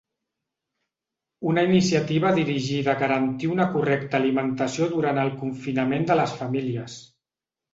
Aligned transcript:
Una 1.49 1.65
iniciativa 1.67 2.31
dirigida 2.39 2.91
a 2.95 2.99
garantir 3.01 3.51
una 3.57 3.67
correcta 3.75 4.19
alimentació 4.21 4.89
durant 4.97 5.23
el 5.27 5.33
confinament 5.43 6.09
de 6.11 6.19
les 6.23 6.35
famílies. 6.41 6.99